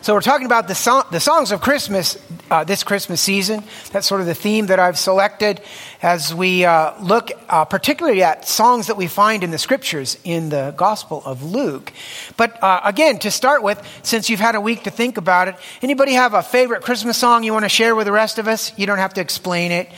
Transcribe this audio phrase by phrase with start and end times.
[0.00, 2.16] So we're talking about the, song, the songs of Christmas
[2.50, 3.62] uh, this Christmas season.
[3.92, 5.60] That's sort of the theme that I've selected
[6.02, 10.48] as we uh, look uh, particularly at songs that we find in the scriptures in
[10.48, 11.92] the Gospel of Luke.
[12.36, 15.56] But uh, again, to start with, since you've had a week to think about it,
[15.82, 18.76] anybody have a favorite Christmas song you want to share with the rest of us?
[18.78, 19.90] You don't have to explain it.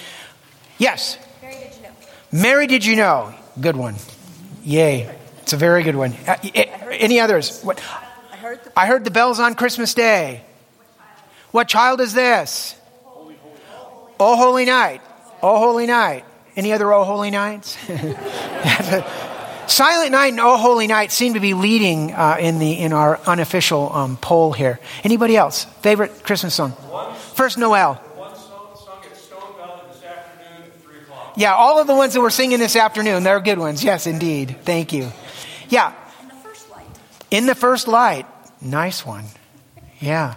[0.78, 1.18] Yes.
[1.42, 1.90] Mary, did you know?
[2.32, 3.34] Mary, did you know?
[3.60, 3.96] Good one.
[4.64, 5.14] Yay.
[5.42, 6.14] It's a very good one.
[6.26, 7.62] Uh, any others?
[7.62, 7.80] What?
[8.50, 10.42] Heard the, I heard the bells on Christmas Day.
[11.52, 12.74] What child is this?
[13.04, 14.12] Holy, holy, holy.
[14.18, 15.00] Oh, holy night.
[15.42, 16.24] Oh, holy night.
[16.56, 17.76] Any other oh, holy nights?
[19.68, 23.20] Silent Night and Oh Holy Night seem to be leading uh, in the in our
[23.24, 24.80] unofficial um, poll here.
[25.04, 25.64] Anybody else?
[25.82, 26.72] Favorite Christmas song?
[27.34, 27.94] First Noel.
[27.94, 31.34] One song sung at Stone Valley this afternoon at three o'clock.
[31.36, 33.84] Yeah, all of the ones that we're singing this afternoon, they're good ones.
[33.84, 34.56] Yes, indeed.
[34.64, 35.12] Thank you.
[35.68, 35.94] Yeah.
[36.20, 36.86] In the first light.
[37.30, 38.26] In the first light.
[38.60, 39.24] Nice one.
[40.00, 40.34] Yeah.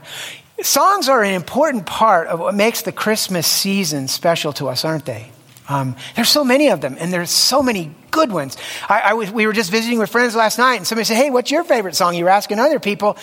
[0.61, 5.05] Songs are an important part of what makes the Christmas season special to us, aren't
[5.05, 5.29] they?
[5.67, 8.57] Um, there's so many of them, and there's so many good ones.
[8.87, 11.29] I, I was, we were just visiting with friends last night, and somebody said, Hey,
[11.29, 12.15] what's your favorite song?
[12.15, 13.17] You were asking other people.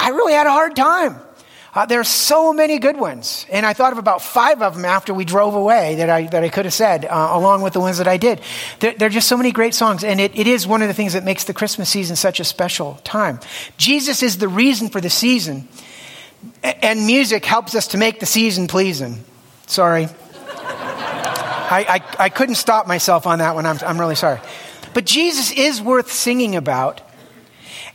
[0.00, 1.18] I really had a hard time.
[1.74, 3.46] Uh, there are so many good ones.
[3.50, 6.44] And I thought of about five of them after we drove away that I, that
[6.44, 8.40] I could have said, uh, along with the ones that I did.
[8.78, 10.04] There, there, are just so many great songs.
[10.04, 12.44] And it, it is one of the things that makes the Christmas season such a
[12.44, 13.40] special time.
[13.76, 15.68] Jesus is the reason for the season.
[16.62, 19.24] And music helps us to make the season pleasing.
[19.66, 20.08] Sorry.
[21.66, 23.66] I, I, I couldn't stop myself on that one.
[23.66, 24.38] I'm, I'm really sorry.
[24.92, 27.00] But Jesus is worth singing about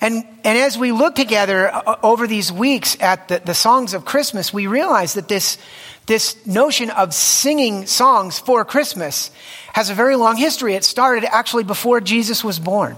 [0.01, 4.05] and, and as we look together uh, over these weeks at the, the songs of
[4.05, 5.57] Christmas, we realize that this,
[6.05, 9.31] this notion of singing songs for Christmas
[9.73, 10.73] has a very long history.
[10.75, 12.95] It started actually before Jesus was born.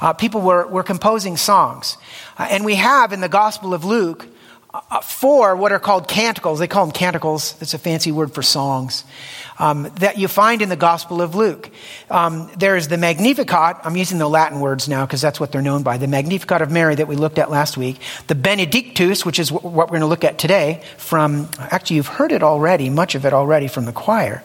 [0.00, 1.98] Uh, people were, were composing songs.
[2.38, 4.26] Uh, and we have in the Gospel of Luke
[5.02, 6.58] four what are called canticles.
[6.58, 7.54] They call them canticles.
[7.54, 9.04] That's a fancy word for songs
[9.58, 11.70] um, that you find in the Gospel of Luke.
[12.10, 13.76] Um, there is the Magnificat.
[13.84, 15.98] I'm using the Latin words now because that's what they're known by.
[15.98, 18.00] The Magnificat of Mary that we looked at last week.
[18.26, 22.32] The Benedictus, which is what we're going to look at today from, actually, you've heard
[22.32, 24.42] it already, much of it already from the choir,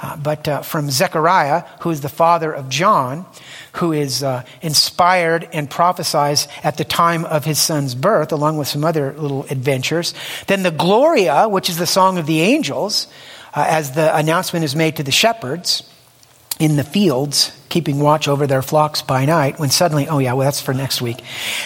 [0.00, 3.26] uh, but uh, from Zechariah, who is the father of John
[3.72, 8.68] who is uh, inspired and prophesies at the time of his son's birth, along with
[8.68, 10.14] some other little adventures.
[10.46, 13.06] Then the Gloria, which is the song of the angels,
[13.54, 15.82] uh, as the announcement is made to the shepherds
[16.58, 20.44] in the fields, keeping watch over their flocks by night, when suddenly, oh yeah, well
[20.44, 21.22] that's for next week.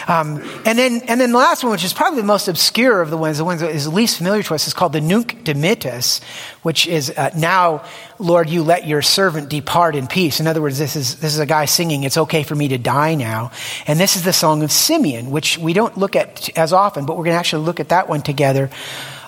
[0.07, 3.11] Um, and then, and then the last one, which is probably the most obscure of
[3.11, 6.23] the ones, the ones that is least familiar to us, is called the Nunc Dimittis,
[6.63, 7.85] which is uh, now,
[8.19, 10.41] Lord, you let your servant depart in peace.
[10.41, 12.79] In other words, this is this is a guy singing, "It's okay for me to
[12.79, 13.51] die now,"
[13.87, 17.19] and this is the song of Simeon, which we don't look at as often, but
[17.19, 18.71] we're going to actually look at that one together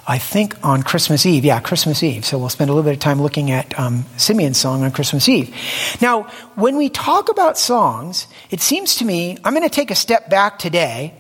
[0.09, 1.45] I think on Christmas Eve.
[1.45, 2.25] Yeah, Christmas Eve.
[2.25, 5.29] So we'll spend a little bit of time looking at um, Simeon's song on Christmas
[5.29, 5.55] Eve.
[6.01, 6.23] Now,
[6.55, 10.31] when we talk about songs, it seems to me, I'm going to take a step
[10.31, 11.13] back today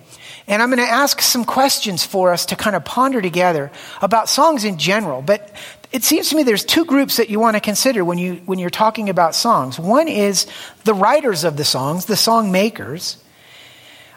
[0.46, 4.30] and I'm going to ask some questions for us to kind of ponder together about
[4.30, 5.20] songs in general.
[5.20, 5.52] But
[5.92, 8.58] it seems to me there's two groups that you want to consider when, you, when
[8.58, 9.78] you're talking about songs.
[9.78, 10.46] One is
[10.84, 13.22] the writers of the songs, the song makers.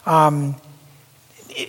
[0.05, 0.55] Um,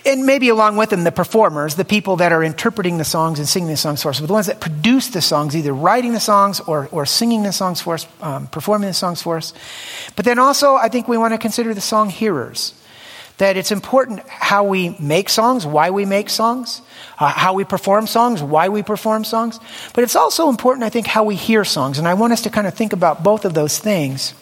[0.05, 3.49] and maybe along with them, the performers, the people that are interpreting the songs and
[3.49, 6.21] singing the songs for us, but the ones that produce the songs, either writing the
[6.21, 9.53] songs or, or singing the songs for us, um, performing the songs for us.
[10.17, 12.75] But then also, I think we want to consider the song hearers.
[13.39, 16.83] That it's important how we make songs, why we make songs,
[17.19, 19.59] uh, how we perform songs, why we perform songs.
[19.95, 21.99] But it's also important, I think, how we hear songs.
[21.99, 24.35] And I want us to kind of think about both of those things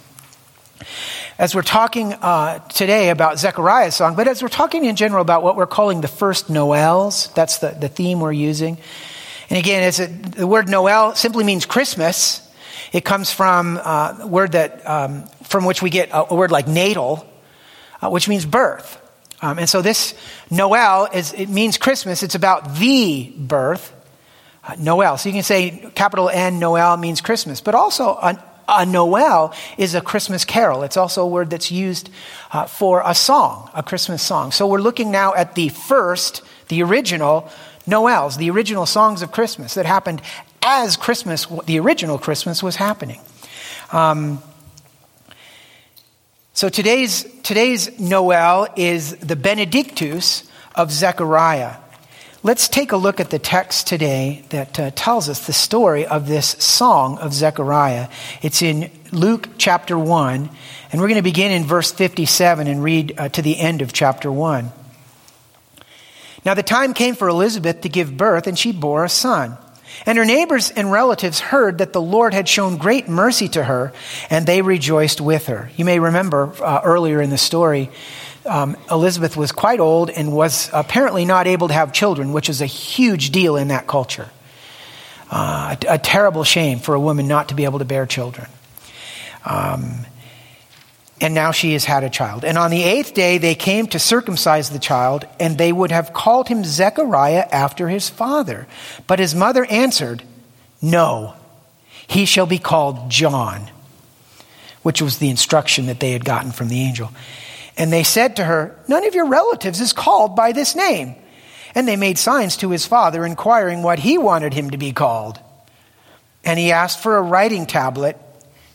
[1.41, 5.43] as we're talking uh, today about Zechariah's song, but as we're talking in general about
[5.43, 8.77] what we're calling the first Noels, that's the, the theme we're using.
[9.49, 12.47] And again, a, the word Noel simply means Christmas.
[12.93, 16.51] It comes from uh, a word that, um, from which we get a, a word
[16.51, 17.27] like natal,
[18.03, 19.01] uh, which means birth.
[19.41, 20.13] Um, and so this
[20.51, 22.23] Noel is, it means Christmas.
[22.23, 23.97] It's about the birth.
[24.63, 25.17] Uh, Noel.
[25.17, 28.39] So you can say capital N, Noel means Christmas, but also an
[28.71, 30.83] a Noel is a Christmas carol.
[30.83, 32.11] It's also a word that's used
[32.53, 34.53] uh, for a song, a Christmas song.
[34.53, 37.51] So we're looking now at the first, the original
[37.87, 40.23] Noels, the original songs of Christmas that happened
[40.63, 43.21] as Christmas, the original Christmas was happening.
[43.93, 44.43] Um,
[46.53, 51.77] so today's, today's Noel is the Benedictus of Zechariah.
[52.43, 56.27] Let's take a look at the text today that uh, tells us the story of
[56.27, 58.09] this song of Zechariah.
[58.41, 60.49] It's in Luke chapter 1,
[60.91, 63.93] and we're going to begin in verse 57 and read uh, to the end of
[63.93, 64.73] chapter 1.
[66.47, 69.59] Now the time came for Elizabeth to give birth, and she bore a son.
[70.07, 73.93] And her neighbors and relatives heard that the Lord had shown great mercy to her,
[74.31, 75.71] and they rejoiced with her.
[75.77, 77.91] You may remember uh, earlier in the story,
[78.47, 82.61] um, Elizabeth was quite old and was apparently not able to have children, which is
[82.61, 84.29] a huge deal in that culture.
[85.31, 88.49] Uh, a, a, terrible shame for a woman not to be able to bear children.
[89.45, 90.05] Um,
[91.21, 92.45] and now she has had a child.
[92.45, 96.13] And on the eighth day, they came to circumcise the child, and they would have
[96.13, 98.67] called him Zechariah after his father.
[99.07, 100.23] But his mother answered,
[100.81, 101.35] No,
[102.09, 103.71] he shall be called John,
[104.83, 107.11] which was the instruction that they had gotten from the angel.
[107.81, 111.17] And they said to her, None of your relatives is called by this name.
[111.75, 115.41] And they made signs to his father, inquiring what he wanted him to be called.
[116.45, 118.17] And he asked for a writing tablet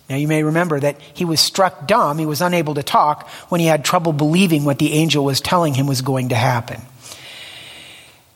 [0.10, 2.20] now, you may remember that he was struck dumb.
[2.20, 5.74] He was unable to talk when he had trouble believing what the angel was telling
[5.74, 6.80] him was going to happen.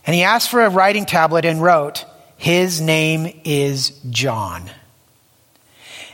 [0.07, 2.05] And he asked for a writing tablet and wrote,
[2.37, 4.71] His name is John.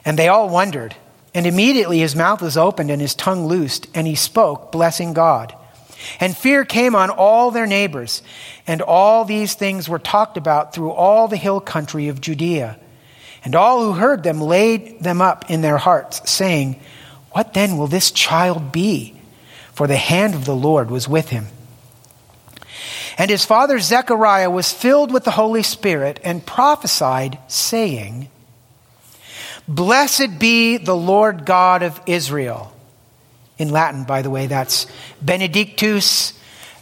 [0.03, 0.93] And they all wondered.
[1.35, 5.53] And immediately his mouth was opened and his tongue loosed, and he spoke, blessing God.
[6.19, 8.23] And fear came on all their neighbors,
[8.65, 12.79] and all these things were talked about through all the hill country of Judea.
[13.43, 16.79] And all who heard them laid them up in their hearts, saying,
[17.31, 19.19] What then will this child be?
[19.73, 21.47] For the hand of the Lord was with him.
[23.17, 28.29] And his father Zechariah was filled with the Holy Spirit and prophesied, saying,
[29.67, 32.71] Blessed be the Lord God of Israel.
[33.57, 34.85] In Latin, by the way, that's
[35.21, 36.33] Benedictus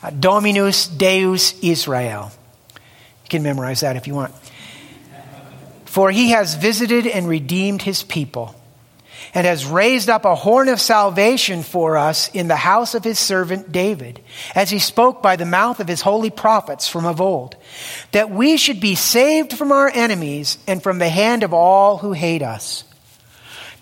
[0.01, 2.31] uh, Dominus Deus Israel.
[2.75, 4.33] You can memorize that if you want.
[5.85, 8.55] For he has visited and redeemed his people,
[9.33, 13.17] and has raised up a horn of salvation for us in the house of his
[13.17, 14.19] servant David,
[14.55, 17.55] as he spoke by the mouth of his holy prophets from of old,
[18.11, 22.13] that we should be saved from our enemies and from the hand of all who
[22.13, 22.83] hate us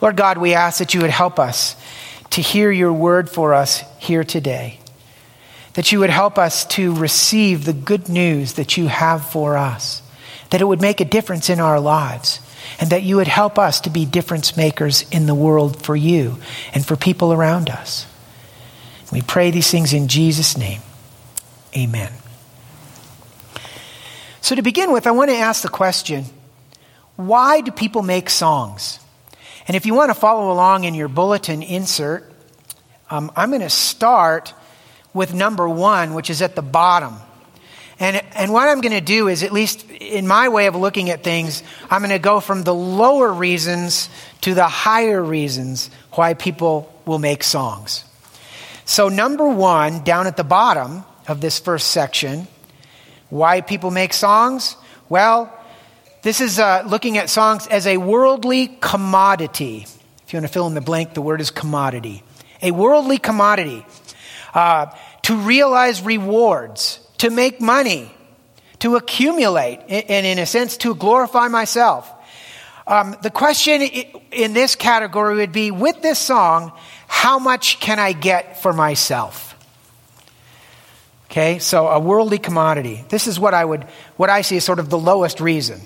[0.00, 1.76] Lord God, we ask that you would help us
[2.30, 4.78] to hear your word for us here today.
[5.74, 10.02] That you would help us to receive the good news that you have for us.
[10.50, 12.40] That it would make a difference in our lives.
[12.80, 16.38] And that you would help us to be difference makers in the world for you
[16.74, 18.06] and for people around us.
[19.12, 20.80] We pray these things in Jesus' name.
[21.76, 22.12] Amen.
[24.40, 26.24] So, to begin with, I want to ask the question
[27.16, 28.98] why do people make songs?
[29.68, 32.30] And if you want to follow along in your bulletin insert,
[33.10, 34.54] um, I'm going to start
[35.14, 37.16] with number one, which is at the bottom.
[38.00, 41.10] And, and what I'm going to do is, at least in my way of looking
[41.10, 44.08] at things, I'm going to go from the lower reasons
[44.40, 48.04] to the higher reasons why people will make songs.
[48.84, 52.48] So, number one, down at the bottom of this first section,
[53.30, 54.76] why people make songs?
[55.08, 55.56] Well,
[56.22, 59.86] this is uh, looking at songs as a worldly commodity.
[60.24, 62.22] If you want to fill in the blank, the word is commodity.
[62.62, 63.84] A worldly commodity.
[64.54, 64.86] Uh,
[65.22, 68.12] to realize rewards, to make money,
[68.80, 72.10] to accumulate, and in a sense, to glorify myself.
[72.86, 73.82] Um, the question
[74.32, 76.72] in this category would be with this song,
[77.06, 79.56] how much can I get for myself?
[81.26, 83.04] Okay, so a worldly commodity.
[83.08, 83.84] This is what I would,
[84.16, 85.80] what I see as sort of the lowest reason.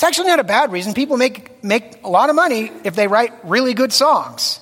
[0.00, 0.94] It's actually not a bad reason.
[0.94, 4.58] People make, make a lot of money if they write really good songs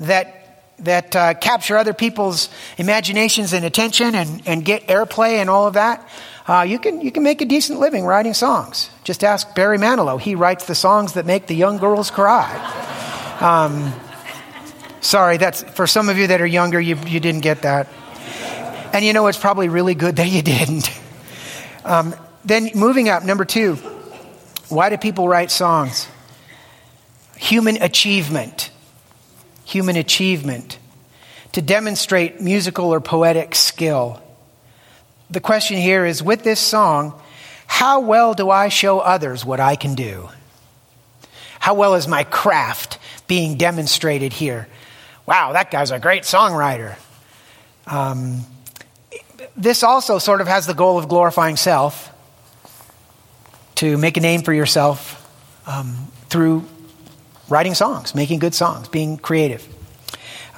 [0.00, 5.68] that, that uh, capture other people's imaginations and attention and, and get airplay and all
[5.68, 6.08] of that.
[6.44, 8.90] Uh, you, can, you can make a decent living writing songs.
[9.04, 10.20] Just ask Barry Manilow.
[10.20, 12.50] He writes the songs that make the young girls cry.
[13.40, 13.92] Um,
[15.00, 17.86] sorry, that's for some of you that are younger, you, you didn't get that.
[18.92, 20.90] And you know, it's probably really good that you didn't.
[21.84, 22.12] Um,
[22.44, 23.78] then moving up, number two
[24.70, 26.08] Why do people write songs?
[27.36, 28.70] Human achievement.
[29.64, 30.78] Human achievement.
[31.52, 34.22] To demonstrate musical or poetic skill.
[35.28, 37.20] The question here is with this song,
[37.66, 40.28] how well do I show others what I can do?
[41.58, 44.68] How well is my craft being demonstrated here?
[45.26, 46.96] Wow, that guy's a great songwriter.
[47.86, 48.46] Um,
[49.56, 52.12] this also sort of has the goal of glorifying self,
[53.80, 55.26] to make a name for yourself
[55.66, 56.66] um, through
[57.48, 59.66] writing songs, making good songs, being creative.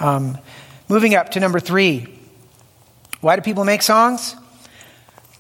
[0.01, 0.39] Um,
[0.89, 2.19] moving up to number three.
[3.21, 4.35] Why do people make songs?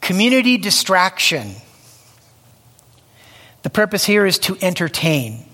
[0.00, 1.56] Community distraction.
[3.64, 5.44] The purpose here is to entertain.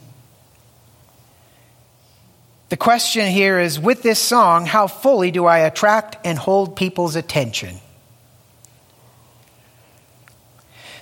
[2.69, 7.17] The question here is with this song, how fully do I attract and hold people's
[7.17, 7.81] attention?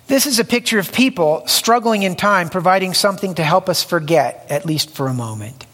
[0.06, 4.46] This is a picture of people struggling in time, providing something to help us forget,
[4.48, 5.66] at least for a moment.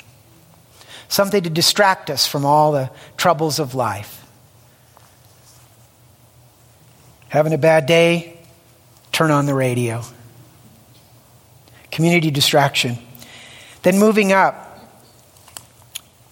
[1.08, 4.26] Something to distract us from all the troubles of life.
[7.28, 8.38] Having a bad day?
[9.10, 10.02] Turn on the radio.
[11.90, 12.96] Community distraction.
[13.82, 14.88] Then moving up,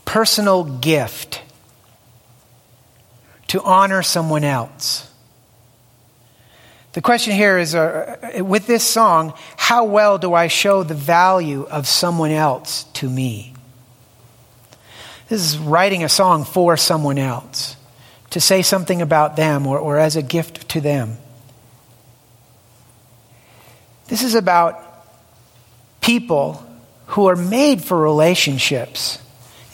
[0.07, 1.43] personal gift
[3.49, 5.10] to honor someone else.
[6.93, 11.63] The question here is uh, with this song, how well do I show the value
[11.63, 13.55] of someone else to me?
[15.29, 17.77] This is writing a song for someone else,
[18.31, 21.17] to say something about them or, or as a gift to them.
[24.09, 24.85] This is about
[26.01, 26.67] people
[27.07, 29.23] who are made for relationships,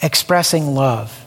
[0.03, 1.25] expressing love,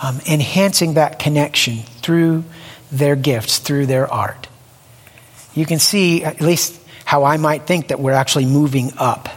[0.00, 2.44] um, enhancing that connection through
[2.92, 4.46] their gifts, through their art
[5.54, 9.28] you can see at least how I might think that we're actually moving up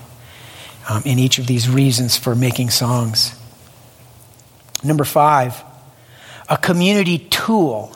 [0.88, 3.38] um, in each of these reasons for making songs.
[4.84, 5.64] Number five,
[6.48, 7.92] a community tool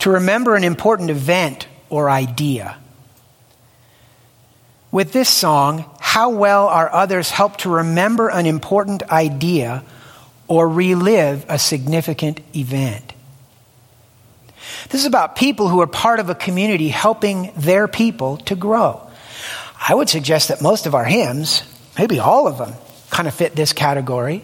[0.00, 2.76] to remember an important event or idea.
[4.92, 9.82] With this song, how well are others helped to remember an important idea
[10.46, 13.13] or relive a significant event?
[14.90, 19.00] This is about people who are part of a community helping their people to grow.
[19.86, 21.62] I would suggest that most of our hymns,
[21.98, 22.72] maybe all of them,
[23.10, 24.42] kind of fit this category.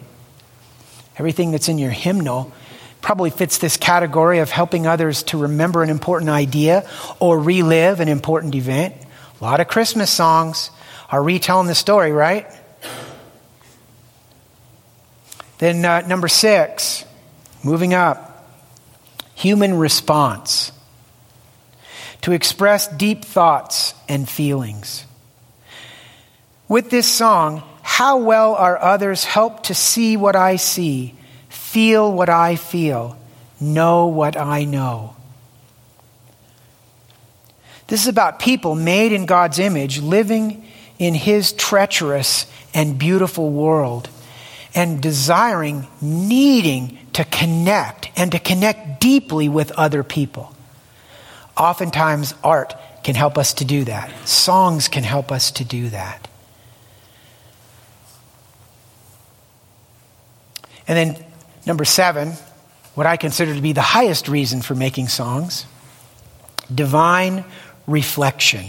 [1.17, 2.53] Everything that's in your hymnal
[3.01, 8.09] probably fits this category of helping others to remember an important idea or relive an
[8.09, 8.95] important event.
[9.41, 10.71] A lot of Christmas songs
[11.11, 12.47] are retelling the story, right?
[15.59, 17.05] Then, uh, number six,
[17.63, 18.30] moving up
[19.41, 20.71] human response,
[22.21, 25.07] to express deep thoughts and feelings.
[26.69, 31.15] With this song, how well are others helped to see what I see,
[31.49, 33.17] feel what I feel,
[33.59, 35.17] know what I know?
[37.87, 40.67] This is about people made in God's image, living
[40.99, 42.45] in His treacherous
[42.75, 44.11] and beautiful world,
[44.75, 50.55] and desiring, needing to connect and to connect deeply with other people.
[51.57, 56.29] Oftentimes, art can help us to do that, songs can help us to do that.
[60.87, 61.25] And then,
[61.67, 62.33] number seven,
[62.95, 65.67] what I consider to be the highest reason for making songs
[66.73, 67.45] divine
[67.87, 68.67] reflection.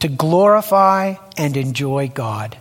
[0.00, 2.56] To glorify and enjoy God.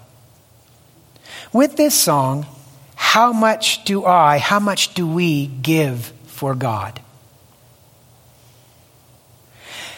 [1.58, 2.46] With this song,
[2.94, 7.02] how much do I, how much do we give for God?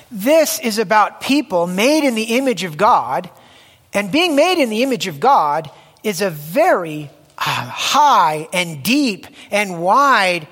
[0.09, 3.29] This is about people made in the image of God,
[3.91, 5.69] and being made in the image of God
[6.01, 10.47] is a very uh, high and deep and wide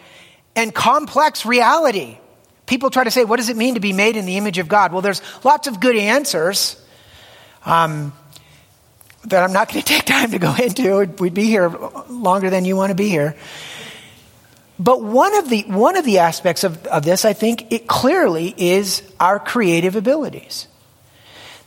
[0.58, 2.18] and complex reality.
[2.66, 4.68] People try to say, what does it mean to be made in the image of
[4.68, 4.92] God?
[4.92, 6.76] Well, there's lots of good answers.
[7.66, 8.12] Um,
[9.28, 11.06] that I'm not going to take time to go into.
[11.20, 11.70] We'd be here
[12.10, 13.36] longer than you want to be here.
[14.80, 18.54] But one of the, one of the aspects of, of this, I think, it clearly
[18.58, 20.68] is our creative abilities.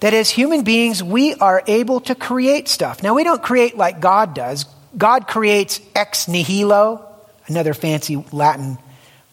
[0.01, 3.03] That as human beings, we are able to create stuff.
[3.03, 4.65] Now, we don't create like God does.
[4.97, 7.05] God creates ex nihilo,
[7.47, 8.79] another fancy Latin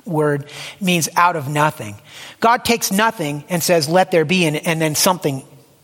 [0.05, 0.49] word,
[0.81, 1.95] means out of nothing.
[2.39, 5.43] God takes nothing and says, let there be, and, and then something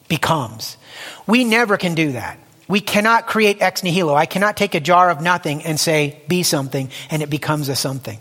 [0.09, 0.77] becomes.
[1.27, 2.37] We never can do that.
[2.67, 4.15] We cannot create ex nihilo.
[4.15, 7.75] I cannot take a jar of nothing and say, be something, and it becomes a
[7.75, 8.19] something.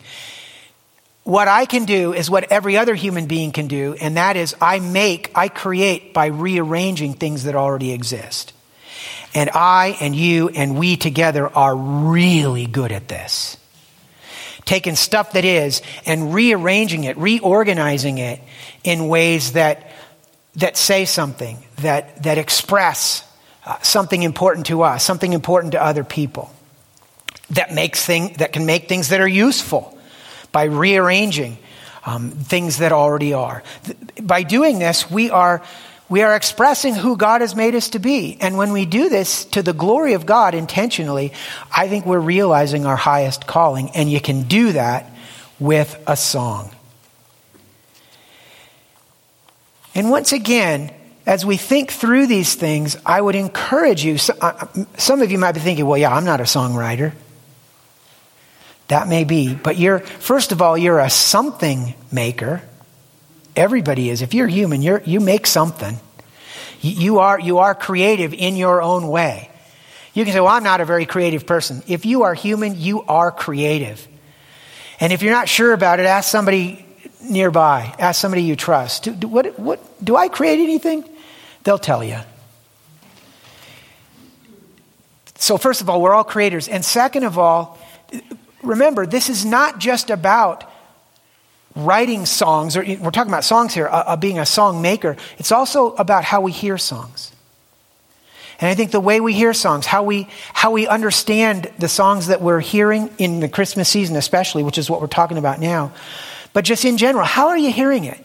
[1.24, 4.56] what I can do is what every other human being can do, and that is
[4.60, 8.52] I make, I create by rearranging things that already exist.
[9.34, 13.56] And I and you and we together are really good at this.
[14.64, 18.40] Taking stuff that is and rearranging it, reorganizing it
[18.84, 19.91] in ways that,
[20.56, 23.24] that say something, that, that express
[23.64, 26.52] uh, something important to us, something important to other people,
[27.50, 29.98] that makes thing, that can make things that are useful
[30.50, 31.58] by rearranging
[32.04, 33.62] um, things that already are.
[34.20, 35.62] By doing this, we are,
[36.08, 38.36] we are expressing who God has made us to be.
[38.40, 41.32] And when we do this to the glory of God intentionally,
[41.74, 43.90] I think we're realizing our highest calling.
[43.90, 45.10] And you can do that
[45.58, 46.74] with a song.
[49.94, 50.92] And once again,
[51.26, 54.18] as we think through these things, I would encourage you.
[54.40, 57.12] Uh, some of you might be thinking, well, yeah, I'm not a songwriter.
[58.88, 59.54] That may be.
[59.54, 62.62] But you're, first of all, you're a something maker.
[63.54, 64.22] Everybody is.
[64.22, 65.98] If you're human, you're, you make something.
[66.80, 69.50] You are, you are creative in your own way.
[70.14, 71.82] You can say, well, I'm not a very creative person.
[71.86, 74.06] If you are human, you are creative.
[75.00, 76.81] And if you're not sure about it, ask somebody
[77.22, 77.94] nearby.
[77.98, 79.04] Ask somebody you trust.
[79.04, 81.04] Do, do, what, what, do I create anything?
[81.64, 82.18] They'll tell you.
[85.36, 86.68] So, first of all, we're all creators.
[86.68, 87.78] And second of all,
[88.62, 90.70] remember, this is not just about
[91.74, 95.16] writing songs, or we're talking about songs here, uh, uh, being a song maker.
[95.38, 97.32] It's also about how we hear songs.
[98.60, 102.28] And I think the way we hear songs, how we, how we understand the songs
[102.28, 105.92] that we're hearing in the Christmas season, especially, which is what we're talking about now,
[106.52, 108.24] but just in general, how are you hearing it?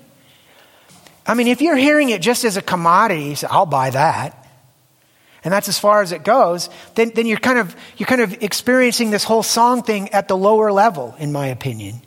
[1.25, 4.47] I mean, if you're hearing it just as a commodity, say, I'll buy that
[5.47, 8.43] and that's as far as it goes, then, then you're, kind of, you're kind of
[8.43, 12.01] experiencing this whole song thing at the lower level, in my opinion.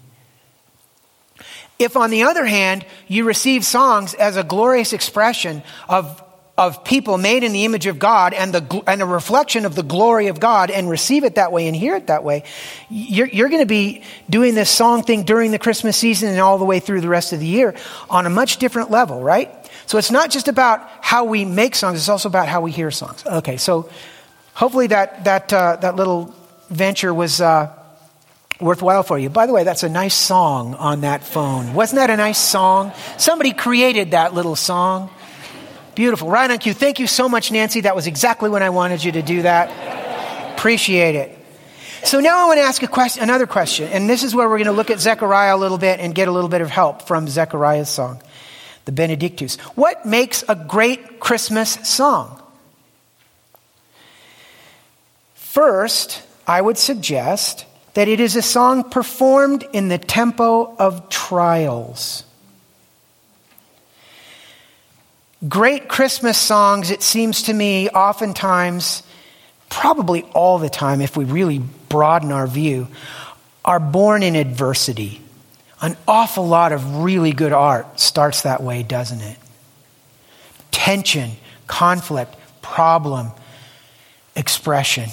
[1.79, 6.23] If, on the other hand, you receive songs as a glorious expression of,
[6.61, 9.83] of people made in the image of God and, the, and a reflection of the
[9.83, 12.45] glory of God and receive it that way and hear it that way,
[12.91, 16.59] you're, you're going to be doing this song thing during the Christmas season and all
[16.59, 17.75] the way through the rest of the year
[18.11, 19.51] on a much different level, right?
[19.87, 22.91] So it's not just about how we make songs, it's also about how we hear
[22.91, 23.25] songs.
[23.25, 23.89] Okay, so
[24.53, 26.35] hopefully that, that, uh, that little
[26.69, 27.75] venture was uh,
[28.61, 29.31] worthwhile for you.
[29.31, 31.73] By the way, that's a nice song on that phone.
[31.73, 32.93] Wasn't that a nice song?
[33.17, 35.09] Somebody created that little song.
[35.95, 36.31] Beautiful.
[36.31, 36.73] Right on cue.
[36.73, 37.83] Thank you so much, Nancy.
[37.83, 40.55] That was exactly when I wanted you to do that.
[40.57, 41.37] Appreciate it.
[42.05, 44.57] So now I want to ask a question, another question, and this is where we're
[44.57, 47.03] going to look at Zechariah a little bit and get a little bit of help
[47.03, 48.23] from Zechariah's song
[48.87, 49.57] the Benedictus.
[49.77, 52.43] What makes a great Christmas song?
[55.35, 62.25] First, I would suggest that it is a song performed in the tempo of trials.
[65.49, 69.03] Great Christmas songs, it seems to me, oftentimes,
[69.71, 72.89] probably all the time, if we really broaden our view,
[73.65, 75.21] are born in adversity.
[75.81, 79.39] An awful lot of really good art starts that way, doesn't it?
[80.73, 81.31] Tension,
[81.67, 83.33] conflict, problem,
[84.37, 85.09] expression.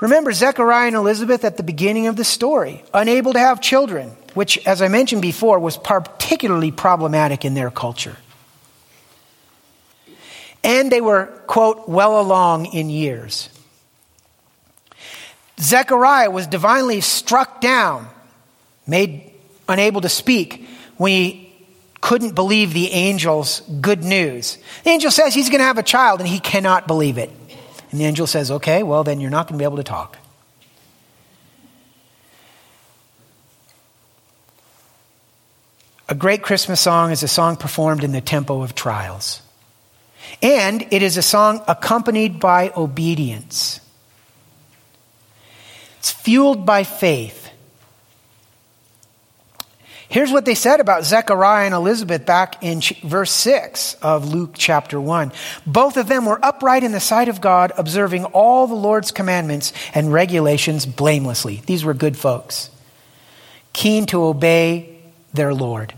[0.00, 4.58] Remember Zechariah and Elizabeth at the beginning of the story, unable to have children, which,
[4.66, 8.16] as I mentioned before, was particularly problematic in their culture.
[10.62, 13.48] And they were, quote, well along in years.
[15.58, 18.08] Zechariah was divinely struck down,
[18.86, 19.30] made
[19.68, 20.66] unable to speak
[20.96, 21.52] when he
[22.00, 24.58] couldn't believe the angel's good news.
[24.84, 27.30] The angel says he's going to have a child and he cannot believe it.
[27.90, 30.16] And the angel says, okay, well, then you're not going to be able to talk.
[36.10, 39.42] A great Christmas song is a song performed in the tempo of trials.
[40.42, 43.78] And it is a song accompanied by obedience.
[45.98, 47.50] It's fueled by faith.
[50.08, 55.00] Here's what they said about Zechariah and Elizabeth back in verse 6 of Luke chapter
[55.00, 55.30] 1.
[55.64, 59.72] Both of them were upright in the sight of God, observing all the Lord's commandments
[59.94, 61.62] and regulations blamelessly.
[61.66, 62.70] These were good folks,
[63.72, 64.98] keen to obey
[65.32, 65.94] their Lord.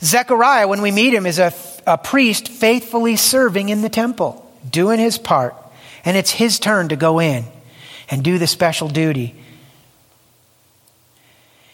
[0.00, 1.52] Zechariah, when we meet him, is a,
[1.86, 5.54] a priest faithfully serving in the temple, doing his part,
[6.04, 7.44] and it's his turn to go in
[8.10, 9.34] and do the special duty.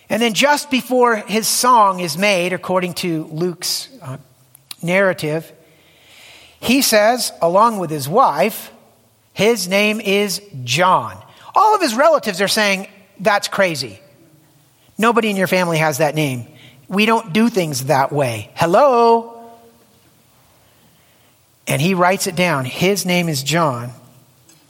[0.08, 4.18] And then, just before his song is made, according to Luke's uh,
[4.82, 5.50] narrative,
[6.60, 8.70] he says, along with his wife,
[9.32, 11.20] his name is John.
[11.54, 14.00] All of his relatives are saying, that's crazy.
[14.98, 16.46] Nobody in your family has that name.
[16.92, 18.50] We don't do things that way.
[18.54, 19.50] Hello?
[21.66, 22.66] And he writes it down.
[22.66, 23.92] His name is John.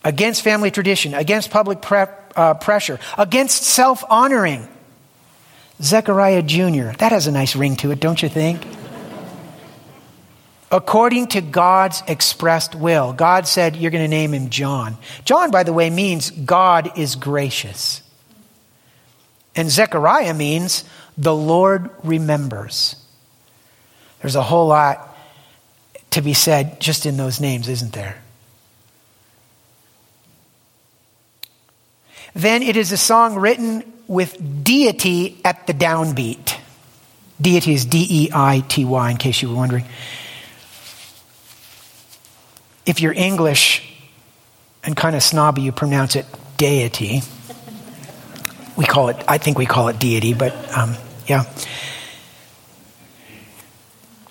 [0.04, 2.06] Against family tradition, against public pre-
[2.36, 4.68] uh, pressure, against self honoring.
[5.80, 6.92] Zechariah Jr.
[6.98, 8.64] That has a nice ring to it, don't you think?
[10.70, 13.12] According to God's expressed will.
[13.12, 14.96] God said, You're going to name him John.
[15.24, 18.00] John, by the way, means God is gracious.
[19.54, 20.84] And Zechariah means
[21.16, 22.96] the Lord remembers.
[24.20, 25.16] There's a whole lot
[26.10, 28.16] to be said just in those names, isn't there?
[32.34, 36.58] Then it is a song written with deity at the downbeat.
[37.40, 39.84] Deity is D E I T Y, in case you were wondering.
[42.86, 43.88] If you're English
[44.84, 47.22] and kind of snobby, you pronounce it deity.
[48.76, 50.94] We call it, I think we call it deity, but um,
[51.26, 51.44] yeah.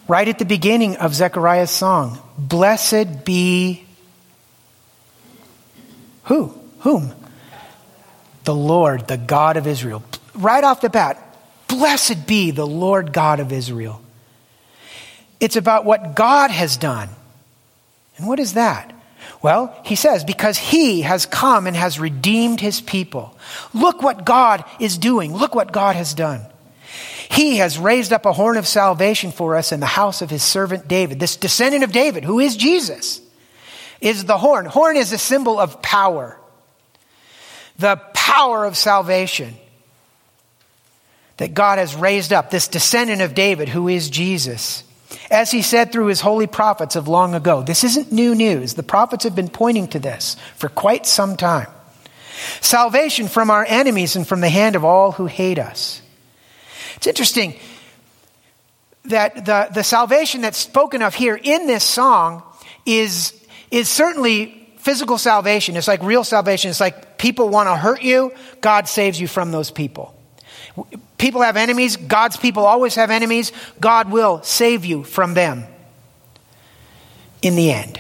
[0.08, 3.86] Right at the beginning of Zechariah's song, blessed be
[6.24, 6.54] who?
[6.80, 7.14] Whom?
[8.44, 10.04] The Lord, the God of Israel.
[10.34, 11.22] Right off the bat,
[11.68, 14.02] blessed be the Lord God of Israel.
[15.40, 17.10] It's about what God has done.
[18.18, 18.94] And what is that?
[19.42, 23.36] Well, he says, because he has come and has redeemed his people.
[23.74, 25.36] Look what God is doing.
[25.36, 26.46] Look what God has done.
[27.30, 30.44] He has raised up a horn of salvation for us in the house of his
[30.44, 31.20] servant David.
[31.20, 33.22] This descendant of David, who is Jesus,
[34.00, 34.66] is the horn.
[34.66, 36.38] Horn is a symbol of power.
[37.80, 39.56] The power of salvation
[41.38, 44.84] that God has raised up, this descendant of David, who is Jesus.
[45.30, 48.74] As he said through his holy prophets of long ago, this isn't new news.
[48.74, 51.68] The prophets have been pointing to this for quite some time.
[52.60, 56.02] Salvation from our enemies and from the hand of all who hate us.
[56.96, 57.56] It's interesting
[59.06, 62.44] that the, the salvation that's spoken of here in this song
[62.86, 63.34] is,
[63.70, 65.76] is certainly physical salvation.
[65.76, 66.70] It's like real salvation.
[66.70, 70.16] It's like people want to hurt you, God saves you from those people.
[71.22, 71.98] People have enemies.
[71.98, 73.52] God's people always have enemies.
[73.80, 75.66] God will save you from them
[77.44, 78.00] in the end.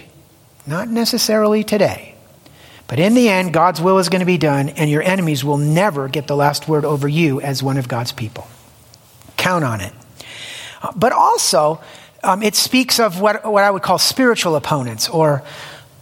[0.65, 2.15] Not necessarily today.
[2.87, 5.59] But in the end, God's will is going to be done, and your enemies will
[5.59, 8.47] never get the last word over you as one of God's people.
[9.37, 9.93] Count on it.
[10.95, 11.79] But also,
[12.23, 15.43] um, it speaks of what, what I would call spiritual opponents, or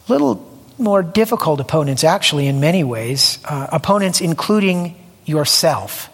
[0.07, 3.39] little more difficult opponents, actually, in many ways.
[3.43, 6.09] Uh, opponents including yourself.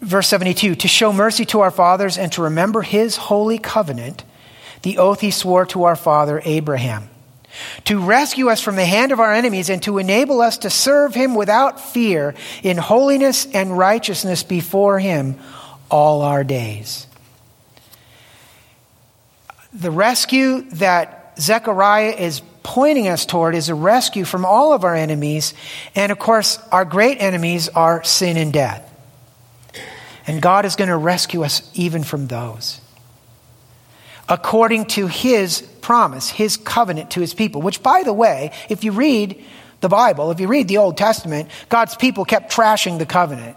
[0.00, 4.24] Verse 72 To show mercy to our fathers and to remember his holy covenant,
[4.82, 7.10] the oath he swore to our father Abraham
[7.84, 11.14] to rescue us from the hand of our enemies and to enable us to serve
[11.14, 15.38] him without fear in holiness and righteousness before him
[15.90, 17.06] all our days.
[19.72, 24.94] The rescue that Zechariah is pointing us toward is a rescue from all of our
[24.94, 25.54] enemies.
[25.94, 28.87] And of course, our great enemies are sin and death.
[30.28, 32.80] And God is going to rescue us even from those
[34.28, 37.62] according to his promise, his covenant to his people.
[37.62, 39.42] Which, by the way, if you read
[39.80, 43.56] the Bible, if you read the Old Testament, God's people kept trashing the covenant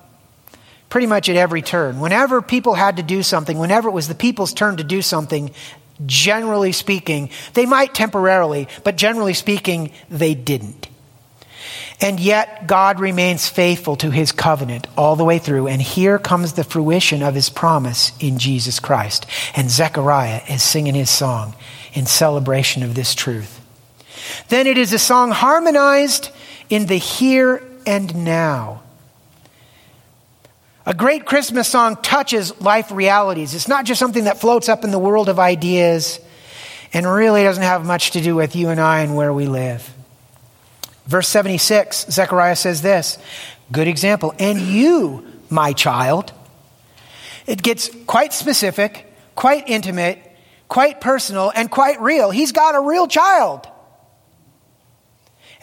[0.90, 2.00] pretty much at every turn.
[2.00, 5.52] Whenever people had to do something, whenever it was the people's turn to do something,
[6.06, 10.88] generally speaking, they might temporarily, but generally speaking, they didn't.
[12.02, 15.68] And yet, God remains faithful to his covenant all the way through.
[15.68, 19.28] And here comes the fruition of his promise in Jesus Christ.
[19.56, 21.56] And Zechariah is singing his song
[21.94, 23.60] in celebration of this truth.
[24.50, 26.32] Then it is a song harmonized
[26.72, 28.82] in the here and now.
[30.88, 33.54] A great Christmas song touches life realities.
[33.54, 36.20] It's not just something that floats up in the world of ideas
[36.94, 39.88] and really doesn't have much to do with you and I and where we live.
[41.06, 43.18] Verse 76, Zechariah says this
[43.72, 44.34] good example.
[44.40, 46.34] And you, my child,
[47.48, 50.20] it gets quite specific, quite intimate,
[50.68, 52.32] quite personal, and quite real.
[52.32, 53.68] He's got a real child.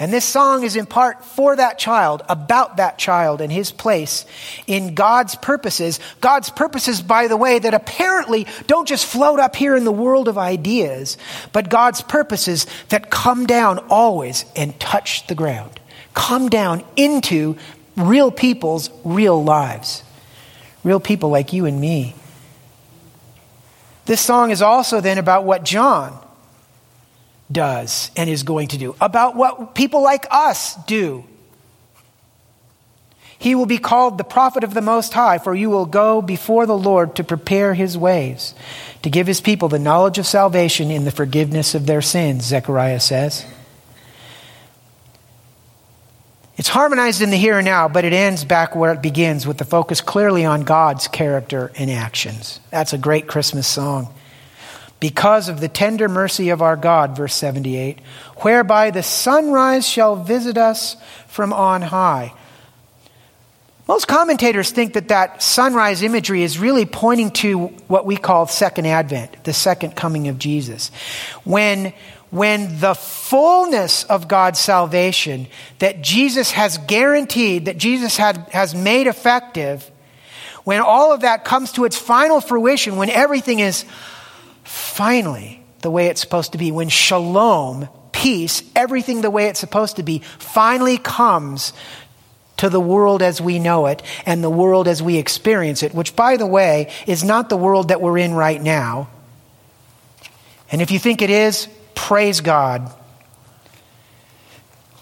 [0.01, 4.27] And this song is in part for that child, about that child and his place
[4.69, 5.99] in God's purposes.
[6.21, 10.29] God's purposes, by the way, that apparently don't just float up here in the world
[10.29, 11.17] of ideas,
[11.53, 15.81] but God's purposes that come down always and touch the ground,
[16.15, 17.57] come down into
[17.97, 20.05] real people's real lives,
[20.85, 22.15] real people like you and me.
[24.07, 26.25] This song is also then about what John,
[27.51, 31.25] does and is going to do, about what people like us do
[33.39, 36.67] He will be called the prophet of the Most High, for you will go before
[36.67, 38.53] the Lord to prepare his ways,
[39.03, 42.99] to give his people the knowledge of salvation in the forgiveness of their sins, Zechariah
[42.99, 43.47] says.
[46.57, 49.59] It's harmonized in the here and now, but it ends back where it begins with
[49.59, 52.59] the focus clearly on God's character and actions.
[52.71, 54.13] That's a great Christmas song.
[55.01, 58.01] Because of the tender mercy of our God, verse 78,
[58.39, 60.97] whereby the sunrise shall visit us
[61.29, 62.33] from on high.
[63.87, 68.87] Most commentators think that that sunrise imagery is really pointing to what we call second
[68.87, 70.91] advent, the second coming of Jesus.
[71.45, 71.95] When
[72.31, 75.47] when the fullness of God's salvation
[75.79, 79.91] that Jesus has guaranteed, that Jesus had, has made effective,
[80.65, 83.87] when all of that comes to its final fruition, when everything is
[84.69, 89.97] finally the way it's supposed to be, when shalom, peace, everything the way it's supposed
[89.97, 91.73] to be, finally comes
[92.57, 96.17] to the world as we know it and the world as we experience it, which,
[96.17, 99.09] by the way, is not the world that we're in right now.
[100.71, 102.91] And if you think it is, Praise God.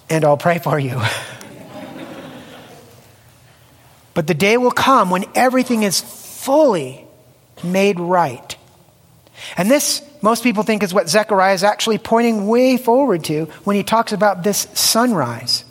[0.08, 1.00] And I'll pray for you.
[4.14, 7.06] but the day will come when everything is fully
[7.62, 8.55] made right.
[9.56, 13.76] And this, most people think, is what Zechariah is actually pointing way forward to when
[13.76, 15.64] he talks about this sunrise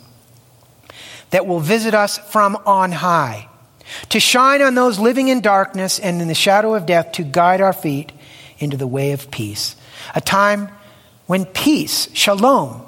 [1.30, 3.48] that will visit us from on high,
[4.10, 7.60] to shine on those living in darkness and in the shadow of death, to guide
[7.60, 8.12] our feet
[8.58, 9.76] into the way of peace.
[10.14, 10.68] A time
[11.26, 12.82] when peace, shalom,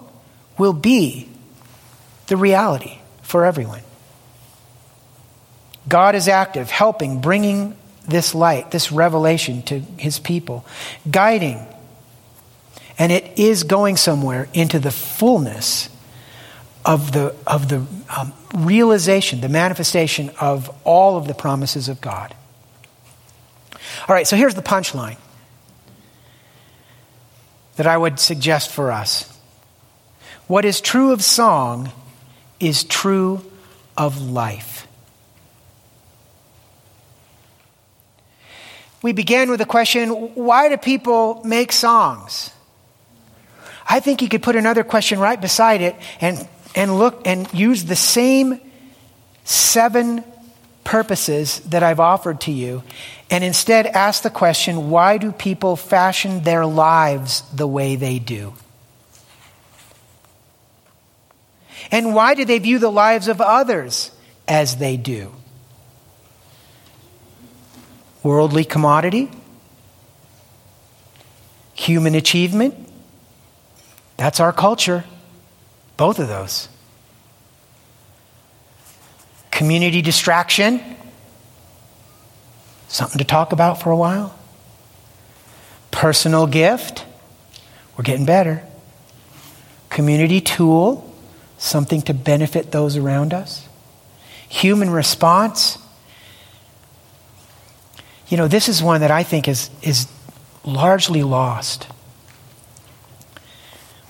[0.56, 1.28] will be
[2.28, 3.82] the reality for everyone.
[5.88, 7.76] God is active, helping, bringing
[8.08, 10.64] this light, this revelation to his people,
[11.10, 11.64] guiding.
[12.98, 15.90] And it is going somewhere into the fullness
[16.84, 22.34] of the, of the um, realization, the manifestation of all of the promises of God.
[24.08, 25.18] All right, so here's the punchline
[27.76, 29.38] that I would suggest for us.
[30.46, 31.92] What is true of song
[32.58, 33.44] is true
[33.96, 34.87] of life.
[39.02, 42.50] We began with the question why do people make songs?
[43.88, 47.84] I think you could put another question right beside it and, and look and use
[47.84, 48.60] the same
[49.44, 50.22] seven
[50.84, 52.82] purposes that I've offered to you
[53.30, 58.54] and instead ask the question why do people fashion their lives the way they do?
[61.90, 64.10] And why do they view the lives of others
[64.46, 65.32] as they do?
[68.22, 69.30] Worldly commodity?
[71.74, 72.74] Human achievement?
[74.16, 75.04] That's our culture.
[75.96, 76.68] Both of those.
[79.50, 80.80] Community distraction?
[82.88, 84.36] Something to talk about for a while?
[85.90, 87.04] Personal gift?
[87.96, 88.64] We're getting better.
[89.88, 91.04] Community tool?
[91.58, 93.68] Something to benefit those around us?
[94.48, 95.78] Human response?
[98.28, 100.06] You know, this is one that I think is, is
[100.64, 101.84] largely lost.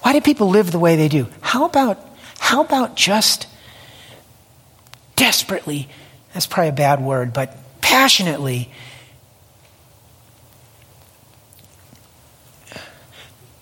[0.02, 1.28] Why do people live the way they do?
[1.40, 1.98] How about,
[2.38, 3.46] how about just
[5.16, 5.88] desperately,
[6.32, 8.70] that's probably a bad word, but passionately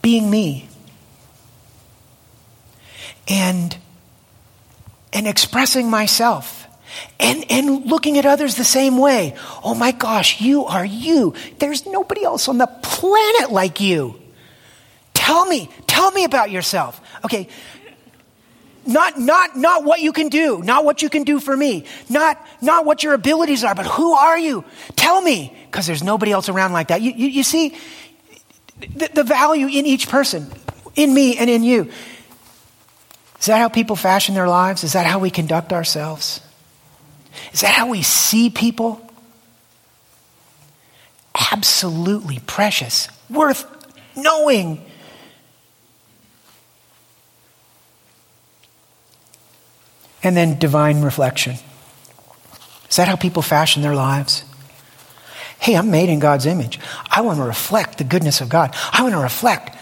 [0.03, 0.69] being me
[3.29, 3.77] and
[5.13, 6.66] and expressing myself
[7.19, 11.87] and and looking at others the same way oh my gosh you are you there's
[11.87, 14.21] nobody else on the planet like you
[15.15, 17.49] tell me tell me about yourself okay
[18.87, 22.45] not, not, not what you can do, not what you can do for me, not,
[22.63, 24.65] not what your abilities are, but who are you?
[24.95, 27.03] Tell me, because there's nobody else around like that.
[27.03, 27.77] You, you, you see
[28.79, 30.51] the, the value in each person,
[30.95, 31.91] in me and in you.
[33.41, 34.85] Is that how people fashion their lives?
[34.85, 36.41] Is that how we conduct ourselves?
[37.53, 39.01] Is that how we see people?
[41.53, 43.67] Absolutely precious, worth
[44.17, 44.85] knowing
[50.23, 51.55] and then divine reflection.
[52.91, 54.45] Is that how people fashion their lives?
[55.61, 56.81] Hey, I'm made in God's image.
[57.09, 58.75] I want to reflect the goodness of God.
[58.93, 59.77] I want to reflect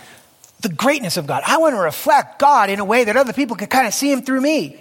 [0.60, 1.42] the greatness of God.
[1.46, 4.12] I want to reflect God in a way that other people can kind of see
[4.12, 4.80] Him through me.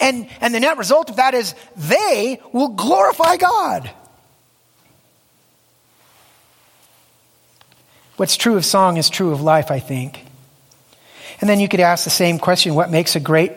[0.00, 3.90] And, and the net result of that is they will glorify God.
[8.16, 10.24] What's true of song is true of life, I think.
[11.40, 13.52] And then you could ask the same question what makes a great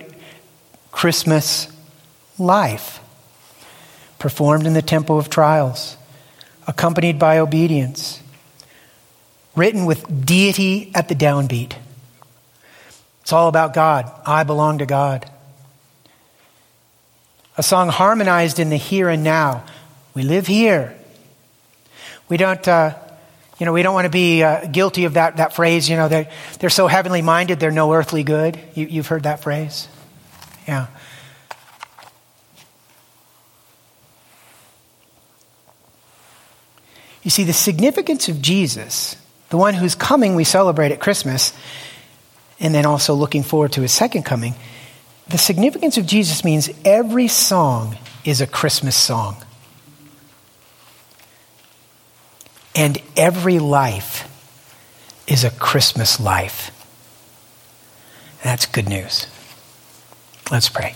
[0.92, 1.68] Christmas
[2.38, 3.00] life.
[4.22, 5.98] performed in the temple of trials,
[6.68, 8.22] accompanied by obedience,
[9.56, 11.74] written with deity at the downbeat.
[13.24, 14.12] It's all about God.
[14.28, 15.30] I belong to God.
[17.62, 19.64] A song harmonized in the here and now.
[20.16, 20.98] We live here.
[22.28, 22.98] We don't, uh,
[23.60, 26.08] you know, we don't want to be uh, guilty of that, that phrase, you know,
[26.08, 28.60] they're, they're so heavenly minded, they're no earthly good.
[28.74, 29.88] You, you've heard that phrase?
[30.68, 30.88] Yeah.
[37.22, 39.16] You see, the significance of Jesus,
[39.50, 41.54] the one who's coming, we celebrate at Christmas,
[42.60, 44.56] and then also looking forward to his second coming.
[45.32, 49.38] The significance of Jesus means every song is a Christmas song.
[52.76, 54.28] And every life
[55.28, 56.72] is a Christmas life.
[58.44, 59.28] That's good news.
[60.52, 60.96] Let's pray.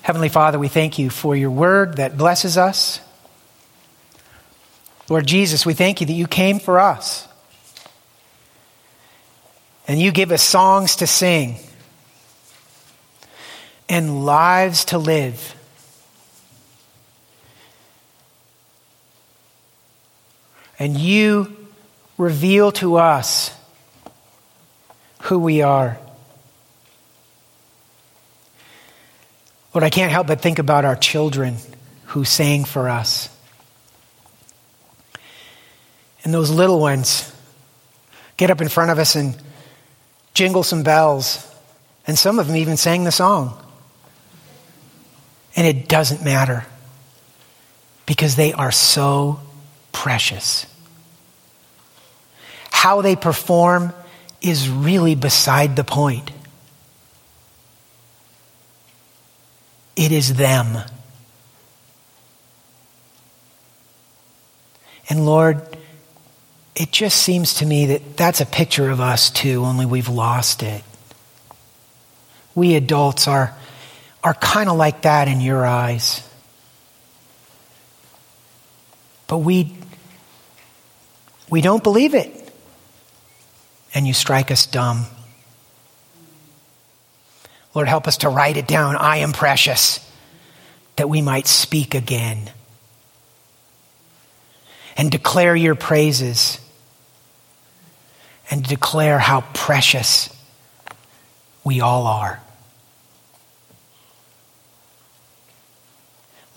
[0.00, 3.00] Heavenly Father, we thank you for your word that blesses us.
[5.10, 7.28] Lord Jesus, we thank you that you came for us.
[9.86, 11.58] And you give us songs to sing
[13.88, 15.54] and lives to live.
[20.78, 21.56] And you
[22.16, 23.54] reveal to us
[25.22, 25.98] who we are.
[29.74, 31.56] Lord, I can't help but think about our children
[32.06, 33.28] who sang for us.
[36.24, 37.32] And those little ones
[38.36, 39.36] get up in front of us and
[40.34, 41.44] jingle some bells.
[42.06, 43.58] And some of them even sang the song.
[45.58, 46.64] And it doesn't matter
[48.06, 49.40] because they are so
[49.90, 50.66] precious.
[52.70, 53.92] How they perform
[54.40, 56.30] is really beside the point.
[59.96, 60.78] It is them.
[65.08, 65.76] And Lord,
[66.76, 70.62] it just seems to me that that's a picture of us too, only we've lost
[70.62, 70.84] it.
[72.54, 73.56] We adults are,
[74.22, 76.28] are kind of like that in your eyes.
[79.26, 79.76] But we,
[81.50, 82.34] we don't believe it.
[83.94, 85.04] And you strike us dumb.
[87.74, 88.96] Lord, help us to write it down.
[88.96, 90.00] I am precious,
[90.96, 92.50] that we might speak again
[94.96, 96.58] and declare your praises
[98.50, 100.28] and declare how precious
[101.62, 102.40] we all are.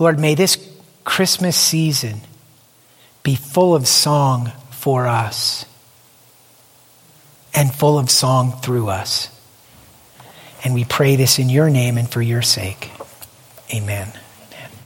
[0.02, 0.58] Lord, may this
[1.04, 2.22] Christmas season
[3.22, 5.64] be full of song for us
[7.54, 9.30] and full of song through us.
[10.64, 12.90] And we pray this in your name and for your sake.
[13.72, 14.12] Amen.